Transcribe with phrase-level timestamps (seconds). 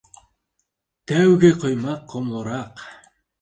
[1.11, 2.83] Тәүге ҡоймаҡ ҡомлораҡ.